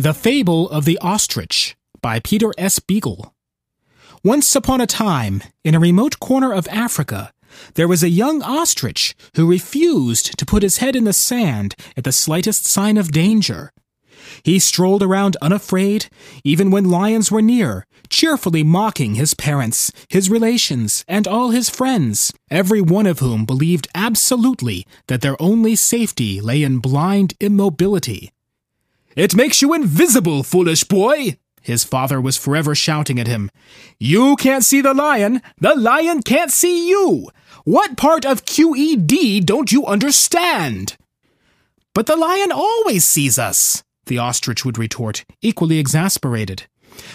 [0.00, 2.78] The Fable of the Ostrich by Peter S.
[2.78, 3.34] Beagle.
[4.24, 7.34] Once upon a time, in a remote corner of Africa,
[7.74, 12.04] there was a young ostrich who refused to put his head in the sand at
[12.04, 13.72] the slightest sign of danger.
[14.42, 16.08] He strolled around unafraid,
[16.44, 22.32] even when lions were near, cheerfully mocking his parents, his relations, and all his friends,
[22.50, 28.30] every one of whom believed absolutely that their only safety lay in blind immobility.
[29.16, 31.36] It makes you invisible, foolish boy!
[31.62, 33.50] His father was forever shouting at him.
[33.98, 37.30] You can't see the lion, the lion can't see you!
[37.64, 40.96] What part of QED don't you understand?
[41.94, 46.66] But the lion always sees us, the ostrich would retort, equally exasperated.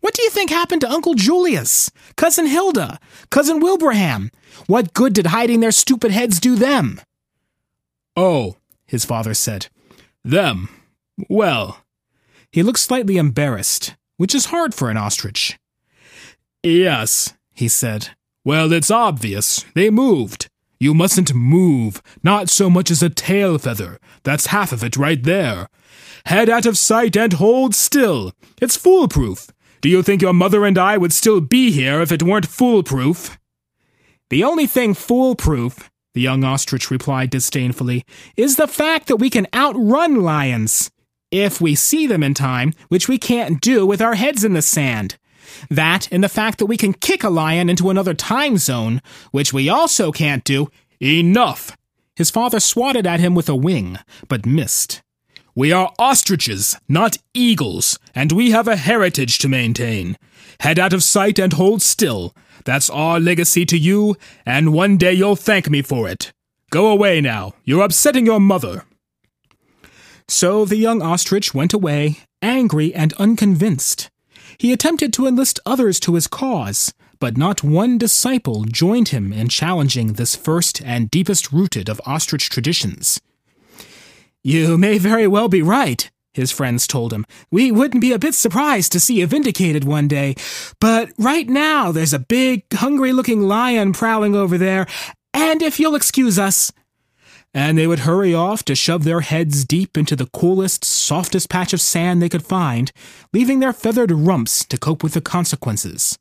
[0.00, 2.98] What do you think happened to Uncle Julius, Cousin Hilda,
[3.30, 4.30] Cousin Wilbraham?
[4.66, 7.00] What good did hiding their stupid heads do them?
[8.16, 9.68] Oh, his father said.
[10.24, 10.68] Them.
[11.28, 11.84] Well.
[12.52, 15.58] He looked slightly embarrassed, which is hard for an ostrich.
[16.62, 18.10] Yes, he said.
[18.44, 19.64] Well, it's obvious.
[19.74, 20.48] They moved.
[20.80, 23.98] You mustn't move, not so much as a tail feather.
[24.22, 25.68] That's half of it right there.
[26.26, 28.32] Head out of sight and hold still.
[28.60, 29.48] It's foolproof.
[29.80, 33.38] Do you think your mother and I would still be here if it weren't foolproof?
[34.30, 38.04] The only thing foolproof, the young ostrich replied disdainfully,
[38.36, 40.90] is the fact that we can outrun lions.
[41.30, 44.62] If we see them in time, which we can't do with our heads in the
[44.62, 45.16] sand.
[45.68, 49.52] That and the fact that we can kick a lion into another time zone, which
[49.52, 50.68] we also can't do.
[51.00, 51.76] Enough!
[52.16, 55.02] His father swatted at him with a wing, but missed.
[55.54, 60.16] We are ostriches, not eagles, and we have a heritage to maintain.
[60.60, 62.34] Head out of sight and hold still.
[62.64, 66.32] That's our legacy to you, and one day you'll thank me for it.
[66.70, 67.54] Go away now.
[67.64, 68.84] You're upsetting your mother.
[70.28, 74.10] So the young ostrich went away, angry and unconvinced.
[74.58, 79.48] He attempted to enlist others to his cause, but not one disciple joined him in
[79.48, 83.20] challenging this first and deepest rooted of ostrich traditions.
[84.44, 87.24] You may very well be right, his friends told him.
[87.50, 90.36] We wouldn't be a bit surprised to see you vindicated one day.
[90.80, 94.86] But right now, there's a big, hungry looking lion prowling over there,
[95.34, 96.72] and if you'll excuse us,
[97.54, 101.72] and they would hurry off to shove their heads deep into the coolest, softest patch
[101.72, 102.92] of sand they could find,
[103.32, 106.18] leaving their feathered rumps to cope with the consequences.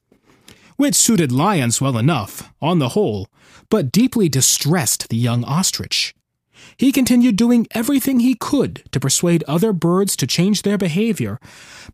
[0.77, 3.27] Which suited lions well enough, on the whole,
[3.69, 6.13] but deeply distressed the young ostrich.
[6.77, 11.39] He continued doing everything he could to persuade other birds to change their behavior,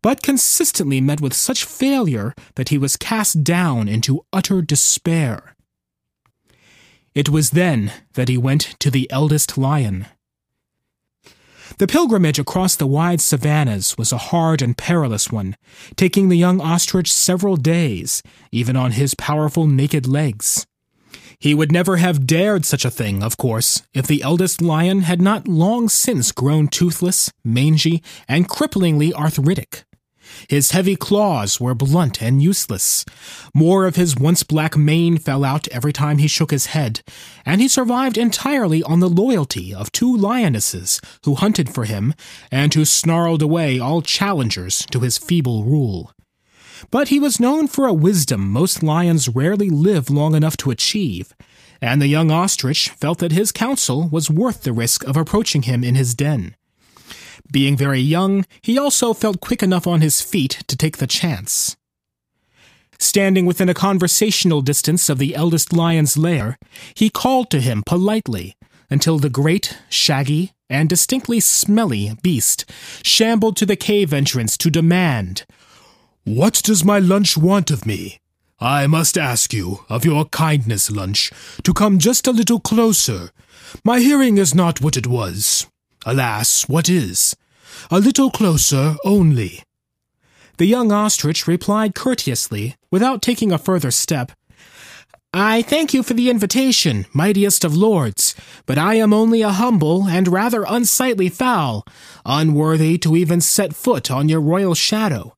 [0.02, 5.53] but consistently met with such failure that he was cast down into utter despair.
[7.16, 10.08] It was then that he went to the eldest lion.
[11.78, 15.56] The pilgrimage across the wide savannas was a hard and perilous one,
[15.96, 20.68] taking the young ostrich several days, even on his powerful naked legs.
[21.40, 25.22] He would never have dared such a thing, of course, if the eldest lion had
[25.22, 29.84] not long since grown toothless, mangy, and cripplingly arthritic.
[30.48, 33.06] His heavy claws were blunt and useless.
[33.54, 37.02] More of his once black mane fell out every time he shook his head,
[37.46, 42.14] and he survived entirely on the loyalty of two lionesses who hunted for him
[42.52, 46.12] and who snarled away all challengers to his feeble rule.
[46.92, 51.34] But he was known for a wisdom most lions rarely live long enough to achieve,
[51.82, 55.84] and the young ostrich felt that his counsel was worth the risk of approaching him
[55.84, 56.56] in his den.
[57.52, 61.76] Being very young, he also felt quick enough on his feet to take the chance.
[63.00, 66.58] Standing within a conversational distance of the eldest lion's lair,
[66.96, 68.56] he called to him politely
[68.90, 72.70] until the great, shaggy, and distinctly smelly beast
[73.04, 75.46] shambled to the cave entrance to demand,
[76.24, 78.20] What does my lunch want of me?
[78.60, 81.32] I must ask you, of your kindness, lunch,
[81.64, 83.32] to come just a little closer.
[83.84, 85.68] My hearing is not what it was.
[86.06, 87.36] Alas, what is?
[87.90, 89.64] A little closer only.
[90.58, 94.32] The young ostrich replied courteously, without taking a further step.
[95.34, 98.36] I thank you for the invitation, mightiest of lords,
[98.68, 101.86] but I am only a humble and rather unsightly fowl,
[102.24, 105.36] unworthy to even set foot on your royal shadow.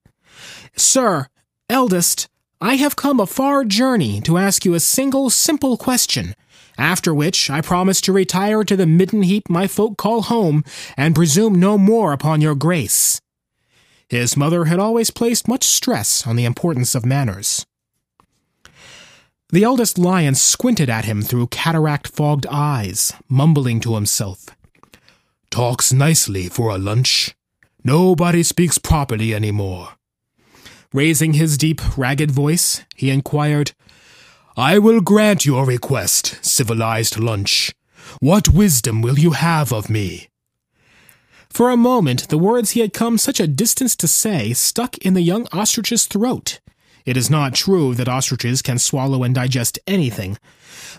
[0.75, 1.27] Sir,
[1.69, 2.27] eldest,
[2.59, 6.35] I have come a far journey to ask you a single simple question,
[6.77, 10.63] after which I promise to retire to the midden heap my folk call home,
[10.97, 13.21] and presume no more upon your grace.
[14.09, 17.65] His mother had always placed much stress on the importance of manners.
[19.49, 24.47] The eldest lion squinted at him through cataract fogged eyes, mumbling to himself.
[25.49, 27.35] Talks nicely for a lunch.
[27.83, 29.89] Nobody speaks properly any more.
[30.91, 33.73] Raising his deep, ragged voice, he inquired,
[34.57, 37.73] I will grant your request, civilized lunch.
[38.21, 40.29] What wisdom will you have of me?
[41.49, 45.13] For a moment, the words he had come such a distance to say stuck in
[45.13, 46.61] the young ostrich's throat.
[47.05, 50.37] It is not true that ostriches can swallow and digest anything,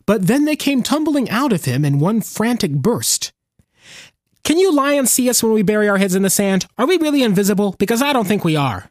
[0.05, 3.32] but then they came tumbling out of him in one frantic burst.
[4.44, 6.67] Can you lie and see us when we bury our heads in the sand?
[6.76, 7.75] Are we really invisible?
[7.79, 8.91] Because I don't think we are.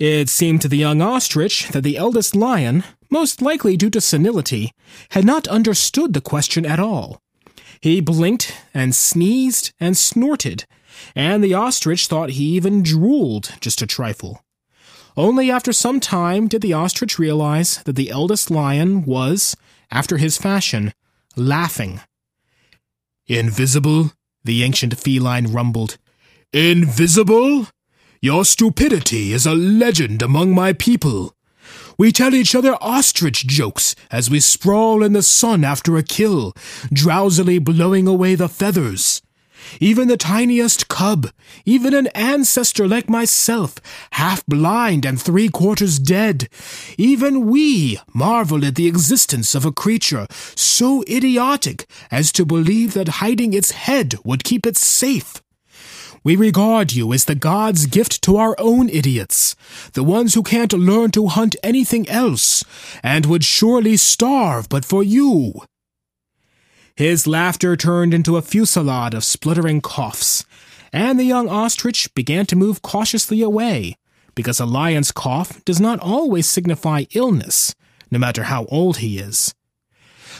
[0.00, 4.72] It seemed to the young ostrich that the eldest lion, most likely due to senility,
[5.10, 7.20] had not understood the question at all.
[7.82, 10.64] He blinked and sneezed and snorted,
[11.14, 14.42] and the ostrich thought he even drooled just a trifle.
[15.18, 19.54] Only after some time did the ostrich realize that the eldest lion was,
[19.90, 20.94] after his fashion,
[21.36, 22.00] laughing.
[23.26, 24.12] Invisible?
[24.44, 25.98] the ancient feline rumbled.
[26.54, 27.66] Invisible?
[28.22, 31.34] Your stupidity is a legend among my people.
[31.96, 36.52] We tell each other ostrich jokes as we sprawl in the sun after a kill,
[36.92, 39.22] drowsily blowing away the feathers.
[39.80, 41.30] Even the tiniest cub,
[41.64, 43.76] even an ancestor like myself,
[44.12, 46.50] half blind and three quarters dead,
[46.98, 53.20] even we marvel at the existence of a creature so idiotic as to believe that
[53.24, 55.40] hiding its head would keep it safe.
[56.22, 59.56] We regard you as the God's gift to our own idiots,
[59.94, 62.62] the ones who can't learn to hunt anything else,
[63.02, 65.54] and would surely starve but for you.
[66.94, 70.44] His laughter turned into a fusillade of spluttering coughs,
[70.92, 73.96] and the young ostrich began to move cautiously away,
[74.34, 77.74] because a lion's cough does not always signify illness,
[78.10, 79.54] no matter how old he is.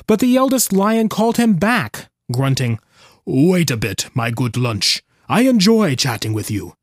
[0.07, 2.81] But the eldest lion called him back, grunting,
[3.25, 5.03] Wait a bit, my good lunch.
[5.31, 6.75] I enjoy chatting with you.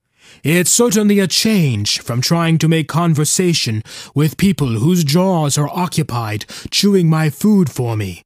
[0.42, 3.84] It's certainly a change from trying to make conversation
[4.16, 8.24] with people whose jaws are occupied chewing my food for me.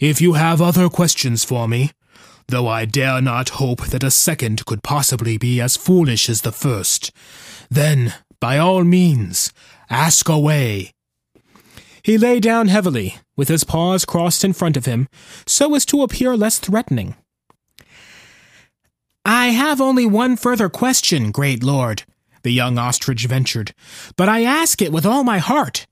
[0.00, 1.92] If you have other questions for me,
[2.48, 6.50] though I dare not hope that a second could possibly be as foolish as the
[6.50, 7.12] first,
[7.70, 9.52] then, by all means,
[9.88, 10.90] ask away.
[12.02, 15.06] He lay down heavily, with his paws crossed in front of him,
[15.46, 17.14] so as to appear less threatening.
[19.24, 22.02] I have only one further question, great lord,
[22.42, 23.72] the young ostrich ventured,
[24.16, 25.86] but I ask it with all my heart.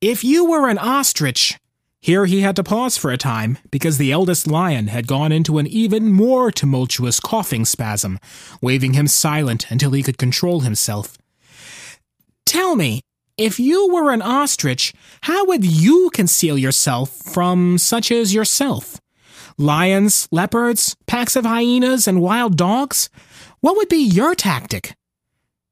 [0.00, 1.58] If you were an ostrich,
[2.00, 5.58] here he had to pause for a time, because the eldest lion had gone into
[5.58, 8.18] an even more tumultuous coughing spasm,
[8.60, 11.16] waving him silent until he could control himself.
[12.44, 13.00] Tell me,
[13.36, 14.92] if you were an ostrich,
[15.22, 19.00] how would you conceal yourself from such as yourself?
[19.58, 23.08] Lions, leopards, packs of hyenas, and wild dogs?
[23.60, 24.94] What would be your tactic?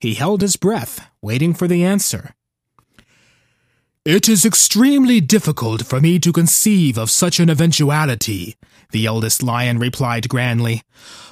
[0.00, 2.34] He held his breath, waiting for the answer.
[4.06, 8.56] It is extremely difficult for me to conceive of such an eventuality,
[8.90, 10.82] the eldest lion replied grandly.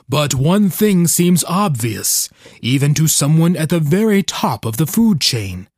[0.09, 2.29] But one thing seems obvious,
[2.61, 5.69] even to someone at the very top of the food chain.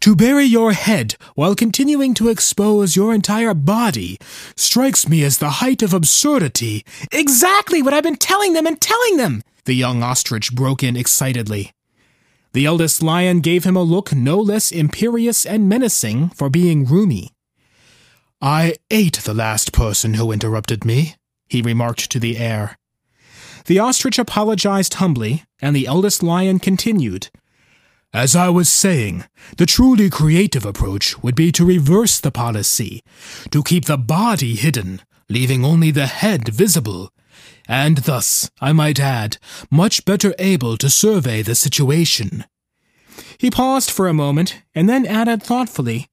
[0.00, 4.18] To bury your head while continuing to expose your entire body
[4.56, 6.84] strikes me as the height of absurdity.
[7.12, 9.42] Exactly what I've been telling them and telling them!
[9.64, 11.72] The young ostrich broke in excitedly.
[12.52, 17.30] The eldest lion gave him a look no less imperious and menacing for being rheumy.
[18.40, 21.16] I ate the last person who interrupted me,
[21.48, 22.78] he remarked to the air.
[23.66, 27.30] The ostrich apologized humbly, and the eldest lion continued.
[28.14, 29.24] As I was saying,
[29.56, 33.02] the truly creative approach would be to reverse the policy,
[33.50, 37.10] to keep the body hidden, leaving only the head visible,
[37.66, 42.44] and thus, I might add, much better able to survey the situation.
[43.36, 46.06] He paused for a moment, and then added thoughtfully,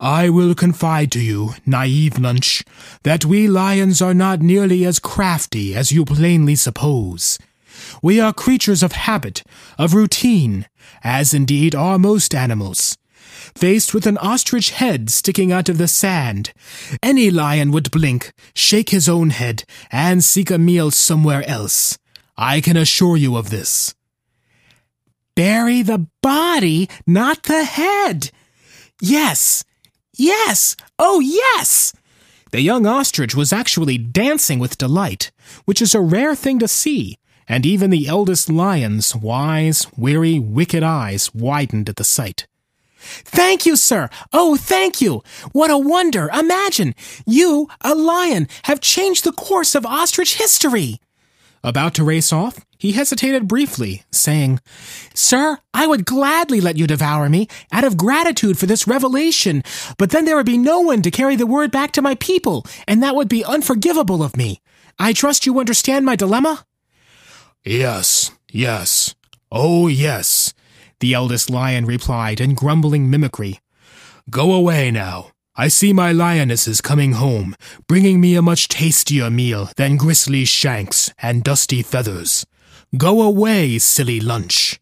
[0.00, 2.64] I will confide to you, naive lunch,
[3.04, 7.38] that we lions are not nearly as crafty as you plainly suppose.
[8.06, 9.42] We are creatures of habit,
[9.76, 10.68] of routine,
[11.02, 12.96] as indeed are most animals.
[13.56, 16.52] Faced with an ostrich head sticking out of the sand,
[17.02, 21.98] any lion would blink, shake his own head, and seek a meal somewhere else.
[22.36, 23.96] I can assure you of this.
[25.34, 28.30] Bury the body, not the head.
[29.02, 29.64] Yes,
[30.16, 31.92] yes, oh yes!
[32.52, 35.32] The young ostrich was actually dancing with delight,
[35.64, 37.18] which is a rare thing to see,
[37.48, 42.46] and even the eldest lion's wise, weary, wicked eyes widened at the sight.
[42.98, 44.08] Thank you, sir!
[44.32, 45.22] Oh, thank you!
[45.52, 46.28] What a wonder!
[46.28, 46.94] Imagine!
[47.26, 51.00] You, a lion, have changed the course of ostrich history!
[51.62, 54.60] About to race off, he hesitated briefly, saying,
[55.14, 59.62] Sir, I would gladly let you devour me out of gratitude for this revelation,
[59.98, 62.66] but then there would be no one to carry the word back to my people,
[62.86, 64.60] and that would be unforgivable of me.
[64.98, 66.64] I trust you understand my dilemma?
[67.66, 69.16] Yes, yes.
[69.50, 70.54] Oh, yes,
[71.00, 73.58] the eldest lion replied in grumbling mimicry.
[74.30, 75.32] Go away now.
[75.56, 77.56] I see my lionesses coming home,
[77.88, 82.46] bringing me a much tastier meal than gristly shanks and dusty feathers.
[82.96, 84.78] Go away, silly lunch.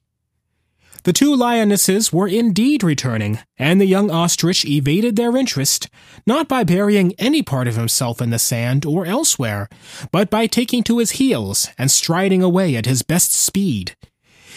[1.04, 5.90] The two lionesses were indeed returning, and the young ostrich evaded their interest,
[6.26, 9.68] not by burying any part of himself in the sand or elsewhere,
[10.10, 13.94] but by taking to his heels and striding away at his best speed.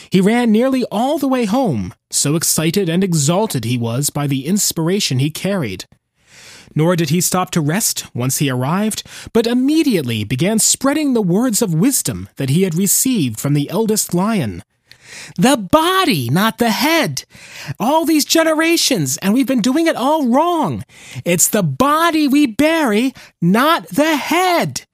[0.09, 4.45] He ran nearly all the way home, so excited and exalted he was by the
[4.45, 5.83] inspiration he carried.
[6.73, 11.61] Nor did he stop to rest once he arrived, but immediately began spreading the words
[11.61, 14.63] of wisdom that he had received from the eldest lion.
[15.37, 17.23] The body, not the head.
[17.79, 20.83] All these generations, and we've been doing it all wrong.
[21.25, 24.85] It's the body we bury, not the head.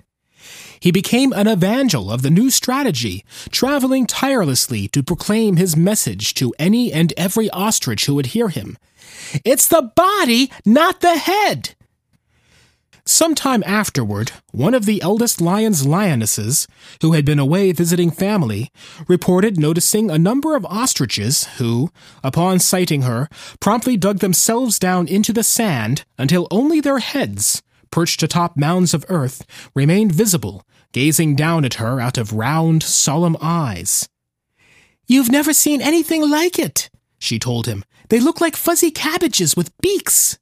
[0.79, 6.53] He became an evangel of the new strategy, traveling tirelessly to proclaim his message to
[6.59, 8.77] any and every ostrich who would hear him.
[9.45, 11.75] It's the body, not the head.
[13.05, 16.67] Some time afterward, one of the eldest lion's lionesses,
[17.01, 18.71] who had been away visiting family,
[19.09, 21.89] reported noticing a number of ostriches who,
[22.23, 23.27] upon sighting her,
[23.59, 29.05] promptly dug themselves down into the sand until only their heads, perched atop mounds of
[29.09, 29.45] earth,
[29.75, 34.07] remained visible, gazing down at her out of round, solemn eyes.
[35.07, 37.83] You've never seen anything like it, she told him.
[38.07, 40.39] They look like fuzzy cabbages with beaks.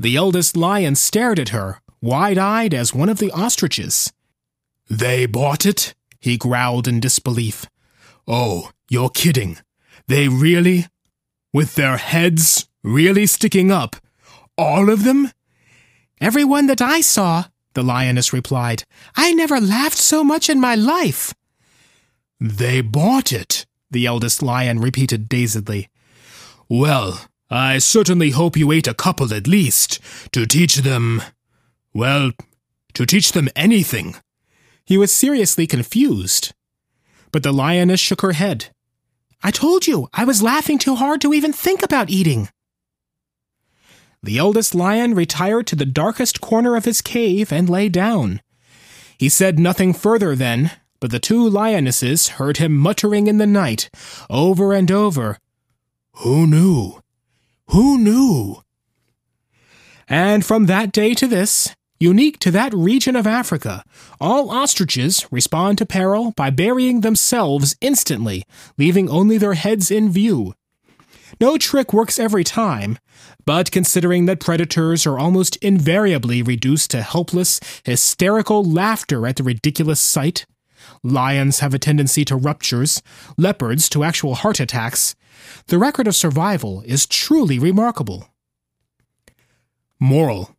[0.00, 4.10] The eldest lion stared at her, wide eyed as one of the ostriches.
[4.88, 5.94] They bought it?
[6.18, 7.66] he growled in disbelief.
[8.26, 9.58] Oh, you're kidding.
[10.06, 10.86] They really?
[11.52, 13.96] With their heads really sticking up?
[14.56, 15.32] All of them?
[16.18, 18.84] Every one that I saw, the lioness replied.
[19.16, 21.34] I never laughed so much in my life.
[22.40, 25.90] They bought it, the eldest lion repeated dazedly.
[26.70, 29.98] Well, I certainly hope you ate a couple at least,
[30.32, 31.22] to teach them.
[31.92, 32.30] Well,
[32.94, 34.14] to teach them anything.
[34.84, 36.52] He was seriously confused.
[37.32, 38.66] But the lioness shook her head.
[39.42, 42.48] I told you, I was laughing too hard to even think about eating.
[44.22, 48.42] The eldest lion retired to the darkest corner of his cave and lay down.
[49.18, 53.88] He said nothing further then, but the two lionesses heard him muttering in the night,
[54.28, 55.38] over and over,
[56.16, 57.00] Who knew?
[57.72, 58.62] Who knew?
[60.08, 63.84] And from that day to this, unique to that region of Africa,
[64.20, 68.42] all ostriches respond to peril by burying themselves instantly,
[68.76, 70.54] leaving only their heads in view.
[71.40, 72.98] No trick works every time,
[73.46, 80.00] but considering that predators are almost invariably reduced to helpless, hysterical laughter at the ridiculous
[80.00, 80.44] sight,
[81.02, 83.02] lions have a tendency to ruptures,
[83.36, 85.14] leopards to actual heart attacks,
[85.66, 88.28] the record of survival is truly remarkable.
[89.98, 90.56] Moral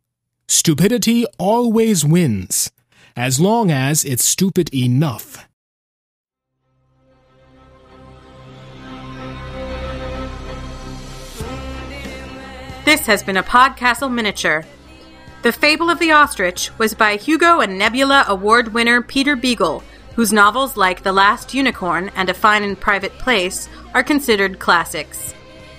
[0.48, 2.70] Stupidity always wins,
[3.16, 5.48] as long as it's stupid enough.
[12.84, 14.64] This has been a Podcastle miniature.
[15.42, 19.82] The Fable of the Ostrich was by Hugo and Nebula Award winner Peter Beagle
[20.14, 25.34] whose novels like The Last Unicorn and A Fine and Private Place are considered classics.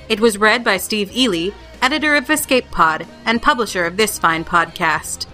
[0.10, 4.44] It was read by Steve Eley, editor of Escape Pod and publisher of this fine
[4.46, 5.28] podcast.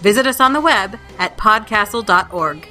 [0.00, 2.68] Visit us on the web at podcastle.org.